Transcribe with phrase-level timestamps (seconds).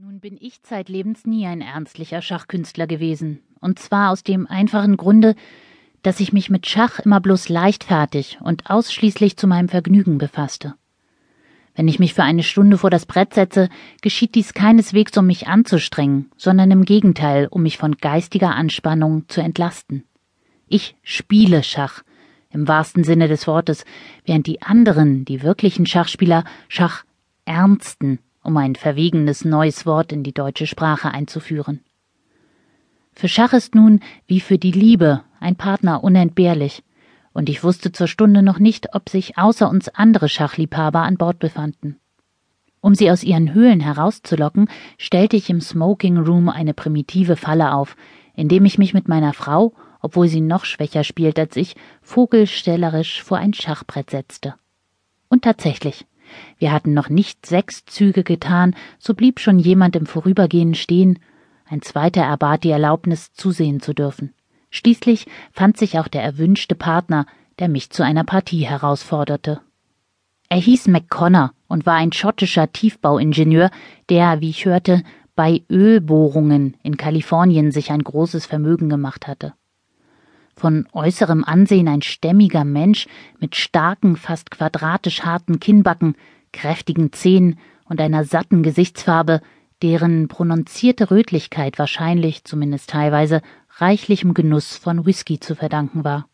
[0.00, 5.34] Nun bin ich zeitlebens nie ein ernstlicher Schachkünstler gewesen, und zwar aus dem einfachen Grunde,
[6.02, 10.76] dass ich mich mit Schach immer bloß leichtfertig und ausschließlich zu meinem Vergnügen befasste.
[11.74, 13.68] Wenn ich mich für eine Stunde vor das Brett setze,
[14.00, 19.40] geschieht dies keineswegs, um mich anzustrengen, sondern im Gegenteil, um mich von geistiger Anspannung zu
[19.40, 20.04] entlasten.
[20.68, 22.04] Ich spiele Schach,
[22.50, 23.84] im wahrsten Sinne des Wortes,
[24.24, 27.02] während die anderen, die wirklichen Schachspieler, Schach
[27.46, 31.80] ernsten um ein verwegenes neues Wort in die deutsche Sprache einzuführen.
[33.12, 36.82] Für Schach ist nun, wie für die Liebe, ein Partner unentbehrlich,
[37.34, 41.38] und ich wusste zur Stunde noch nicht, ob sich außer uns andere Schachliebhaber an Bord
[41.38, 42.00] befanden.
[42.80, 47.96] Um sie aus ihren Höhlen herauszulocken, stellte ich im Smoking Room eine primitive Falle auf,
[48.34, 53.36] indem ich mich mit meiner Frau, obwohl sie noch schwächer spielt als ich, vogelstellerisch vor
[53.36, 54.54] ein Schachbrett setzte.
[55.28, 56.06] Und tatsächlich,
[56.58, 61.18] wir hatten noch nicht sechs Züge getan, so blieb schon jemand im Vorübergehen stehen,
[61.66, 64.32] ein zweiter erbat die Erlaubnis, zusehen zu dürfen.
[64.70, 67.26] Schließlich fand sich auch der erwünschte Partner,
[67.58, 69.60] der mich zu einer Partie herausforderte.
[70.48, 73.70] Er hieß McConnor und war ein schottischer Tiefbauingenieur,
[74.08, 75.02] der, wie ich hörte,
[75.34, 79.52] bei Ölbohrungen in Kalifornien sich ein großes Vermögen gemacht hatte
[80.58, 83.06] von äußerem Ansehen ein stämmiger Mensch
[83.38, 86.16] mit starken, fast quadratisch harten Kinnbacken,
[86.52, 89.40] kräftigen Zähnen und einer satten Gesichtsfarbe,
[89.82, 93.42] deren prononzierte Rötlichkeit wahrscheinlich, zumindest teilweise,
[93.76, 96.28] reichlichem Genuss von Whisky zu verdanken war.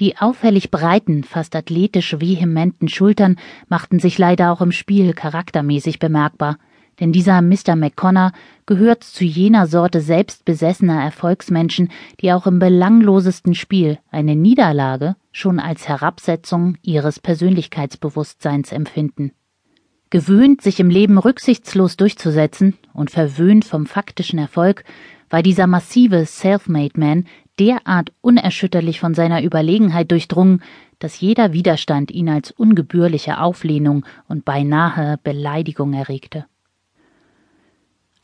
[0.00, 3.36] Die auffällig breiten, fast athletisch vehementen Schultern
[3.68, 6.58] machten sich leider auch im Spiel charaktermäßig bemerkbar–
[7.02, 7.74] denn dieser Mr.
[7.74, 8.30] McConnor
[8.64, 15.88] gehört zu jener Sorte selbstbesessener Erfolgsmenschen, die auch im belanglosesten Spiel eine Niederlage schon als
[15.88, 19.32] Herabsetzung ihres Persönlichkeitsbewusstseins empfinden.
[20.10, 24.84] Gewöhnt, sich im Leben rücksichtslos durchzusetzen und verwöhnt vom faktischen Erfolg,
[25.28, 27.24] war dieser massive Self-Made Man
[27.58, 30.62] derart unerschütterlich von seiner Überlegenheit durchdrungen,
[31.00, 36.44] dass jeder Widerstand ihn als ungebührliche Auflehnung und beinahe Beleidigung erregte.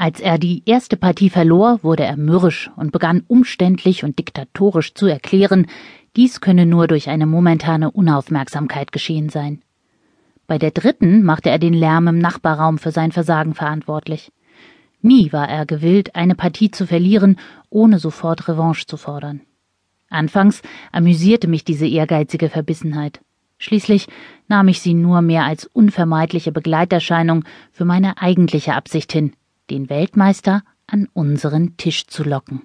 [0.00, 5.06] Als er die erste Partie verlor, wurde er mürrisch und begann umständlich und diktatorisch zu
[5.06, 5.66] erklären,
[6.14, 9.60] dies könne nur durch eine momentane Unaufmerksamkeit geschehen sein.
[10.46, 14.30] Bei der dritten machte er den Lärm im Nachbarraum für sein Versagen verantwortlich.
[15.02, 17.36] Nie war er gewillt, eine Partie zu verlieren,
[17.68, 19.40] ohne sofort Revanche zu fordern.
[20.10, 23.20] Anfangs amüsierte mich diese ehrgeizige Verbissenheit.
[23.58, 24.06] Schließlich
[24.46, 29.32] nahm ich sie nur mehr als unvermeidliche Begleiterscheinung für meine eigentliche Absicht hin,
[29.70, 32.62] den Weltmeister an unseren Tisch zu locken.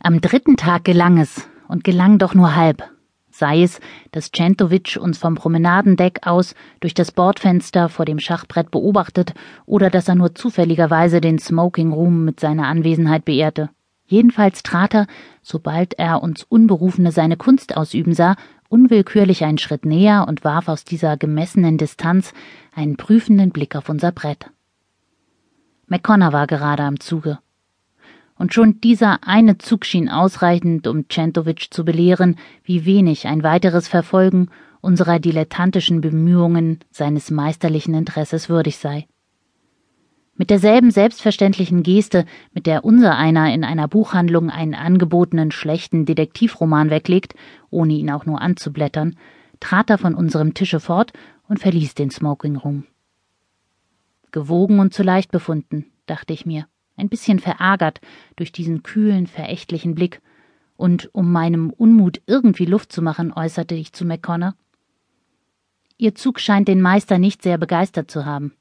[0.00, 2.82] Am dritten Tag gelang es, und gelang doch nur halb.
[3.30, 3.78] Sei es,
[4.10, 9.34] dass Centovic uns vom Promenadendeck aus durch das Bordfenster vor dem Schachbrett beobachtet
[9.64, 13.70] oder dass er nur zufälligerweise den Smoking Room mit seiner Anwesenheit beehrte.
[14.06, 15.06] Jedenfalls trat er,
[15.42, 18.34] sobald er uns Unberufene seine Kunst ausüben sah,
[18.70, 22.32] unwillkürlich einen Schritt näher und warf aus dieser gemessenen Distanz
[22.74, 24.50] einen prüfenden Blick auf unser Brett.
[25.88, 27.38] McConnor war gerade am Zuge.
[28.36, 33.88] Und schon dieser eine Zug schien ausreichend, um Centovic zu belehren, wie wenig ein weiteres
[33.88, 34.48] Verfolgen
[34.80, 39.08] unserer dilettantischen Bemühungen seines meisterlichen Interesses würdig sei.
[40.36, 46.90] Mit derselben selbstverständlichen Geste, mit der unser einer in einer Buchhandlung einen angebotenen schlechten Detektivroman
[46.90, 47.34] weglegt,
[47.70, 49.16] ohne ihn auch nur anzublättern,
[49.58, 51.12] trat er von unserem Tische fort
[51.48, 52.84] und verließ den Smoking Room.
[54.32, 56.66] Gewogen und zu leicht befunden, dachte ich mir,
[56.96, 58.00] ein bisschen verärgert
[58.36, 60.20] durch diesen kühlen, verächtlichen Blick,
[60.76, 64.54] und um meinem Unmut irgendwie Luft zu machen, äußerte ich zu McConnor.
[65.96, 68.52] Ihr Zug scheint den Meister nicht sehr begeistert zu haben.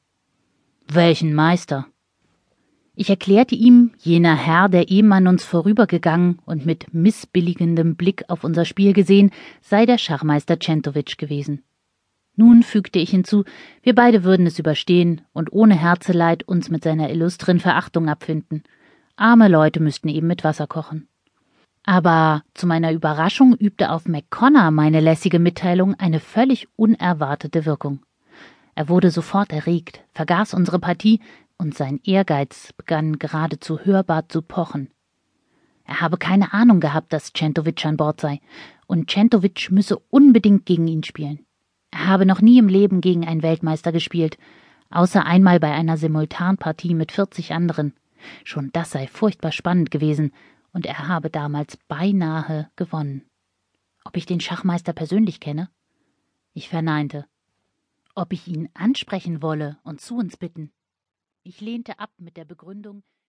[0.88, 1.86] Welchen Meister?
[2.96, 8.44] Ich erklärte ihm, jener Herr, der eben an uns vorübergegangen und mit missbilligendem Blick auf
[8.44, 9.30] unser Spiel gesehen,
[9.62, 11.62] sei der Schachmeister Centovic gewesen.
[12.40, 13.46] Nun fügte ich hinzu,
[13.82, 18.62] wir beide würden es überstehen und ohne Herzeleid uns mit seiner illustren Verachtung abfinden.
[19.16, 21.08] Arme Leute müssten eben mit Wasser kochen.
[21.84, 28.02] Aber zu meiner Überraschung übte auf McConnor meine lässige Mitteilung eine völlig unerwartete Wirkung.
[28.76, 31.22] Er wurde sofort erregt, vergaß unsere Partie
[31.58, 34.92] und sein Ehrgeiz begann geradezu hörbar zu pochen.
[35.86, 38.42] Er habe keine Ahnung gehabt, dass Centovic an Bord sei,
[38.86, 41.47] und Centovic müsse unbedingt gegen ihn spielen.
[42.06, 44.38] Habe noch nie im Leben gegen einen Weltmeister gespielt,
[44.90, 47.94] außer einmal bei einer Simultanpartie mit 40 anderen.
[48.44, 50.32] Schon das sei furchtbar spannend gewesen,
[50.74, 53.24] und er habe damals beinahe gewonnen.
[54.04, 55.70] Ob ich den Schachmeister persönlich kenne?
[56.54, 57.26] Ich verneinte.
[58.16, 60.72] Ob ich ihn ansprechen wolle und zu uns bitten?
[61.44, 63.04] Ich lehnte ab mit der Begründung,